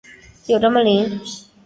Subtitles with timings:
[0.47, 1.21] 有这么灵？